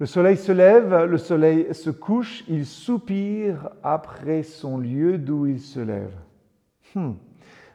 [0.00, 5.60] Le soleil se lève, le soleil se couche, il soupire après son lieu d'où il
[5.60, 6.10] se lève.
[6.96, 7.12] Hmm.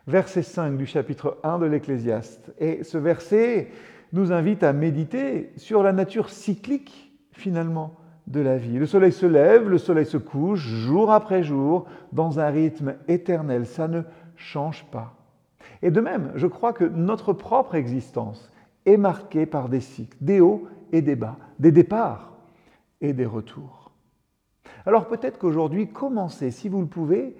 [0.05, 2.51] Verset 5 du chapitre 1 de l'Ecclésiaste.
[2.59, 3.69] Et ce verset
[4.11, 7.95] nous invite à méditer sur la nature cyclique, finalement,
[8.27, 8.77] de la vie.
[8.77, 13.65] Le soleil se lève, le soleil se couche, jour après jour, dans un rythme éternel.
[13.65, 14.01] Ça ne
[14.35, 15.13] change pas.
[15.81, 18.51] Et de même, je crois que notre propre existence
[18.85, 22.33] est marquée par des cycles, des hauts et des bas, des départs
[23.01, 23.91] et des retours.
[24.85, 27.35] Alors peut-être qu'aujourd'hui, commencez, si vous le pouvez,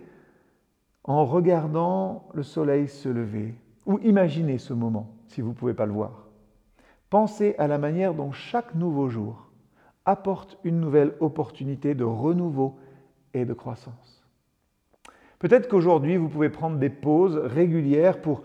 [1.04, 5.86] en regardant le soleil se lever, ou imaginez ce moment, si vous ne pouvez pas
[5.86, 6.28] le voir.
[7.10, 9.50] Pensez à la manière dont chaque nouveau jour
[10.06, 12.78] apporte une nouvelle opportunité de renouveau
[13.34, 14.24] et de croissance.
[15.40, 18.44] Peut-être qu'aujourd'hui, vous pouvez prendre des pauses régulières pour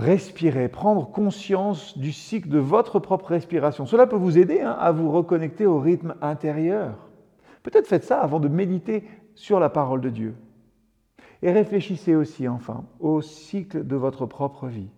[0.00, 3.84] respirer, prendre conscience du cycle de votre propre respiration.
[3.84, 6.96] Cela peut vous aider hein, à vous reconnecter au rythme intérieur.
[7.62, 10.34] Peut-être faites ça avant de méditer sur la parole de Dieu.
[11.42, 14.88] Et réfléchissez aussi enfin au cycle de votre propre vie.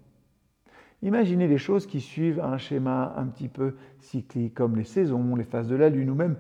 [1.03, 5.45] Imaginez les choses qui suivent un schéma un petit peu cyclique, comme les saisons, les
[5.45, 6.37] phases de la Lune ou même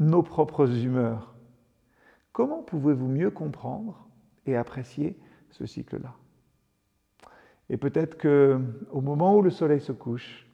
[0.00, 1.34] nos propres humeurs.
[2.32, 4.06] Comment pouvez-vous mieux comprendre
[4.44, 5.18] et apprécier
[5.50, 6.14] ce cycle-là?
[7.72, 10.46] Et peut-être que au moment où le soleil se couche,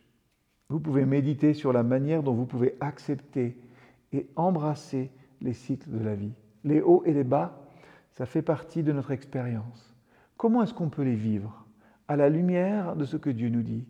[0.68, 3.58] vous pouvez méditer sur la manière dont vous pouvez accepter
[4.12, 5.10] et embrasser
[5.40, 6.32] les cycles de la vie.
[6.62, 7.66] Les hauts et les bas,
[8.12, 9.96] ça fait partie de notre expérience.
[10.36, 11.66] Comment est-ce qu'on peut les vivre
[12.06, 13.84] à la lumière de ce que Dieu nous dit,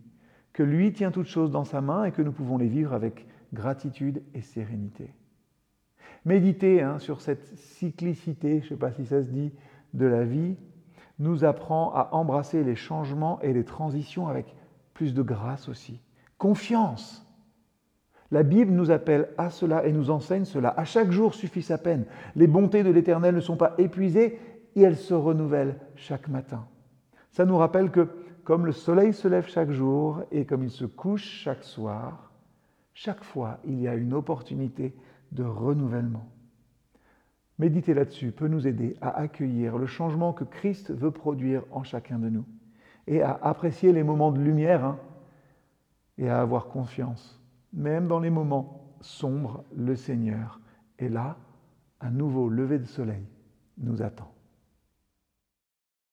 [0.55, 3.27] que lui tient toutes choses dans sa main et que nous pouvons les vivre avec
[3.53, 5.13] gratitude et sérénité.
[6.25, 9.53] Méditer hein, sur cette cyclicité, je ne sais pas si ça se dit,
[9.93, 10.57] de la vie,
[11.19, 14.55] nous apprend à embrasser les changements et les transitions avec
[14.95, 16.01] plus de grâce aussi.
[16.39, 17.25] Confiance.
[18.31, 20.69] La Bible nous appelle à cela et nous enseigne cela.
[20.77, 22.05] À chaque jour suffit sa peine.
[22.37, 24.39] Les bontés de l'Éternel ne sont pas épuisées
[24.77, 26.67] et elles se renouvellent chaque matin.
[27.31, 28.09] Ça nous rappelle que
[28.45, 32.33] comme le soleil se lève chaque jour et comme il se couche chaque soir,
[32.95, 34.95] chaque fois il y a une opportunité
[35.33, 36.29] de renouvellement.
[37.59, 42.19] Méditer là-dessus peut nous aider à accueillir le changement que Christ veut produire en chacun
[42.19, 42.45] de nous
[43.09, 44.99] et à apprécier les moments de lumière hein,
[46.19, 47.43] et à avoir confiance.
[47.73, 50.61] Même dans les moments sombres, le Seigneur
[50.99, 51.37] est là,
[52.01, 53.27] un nouveau lever de soleil
[53.79, 54.31] nous attend.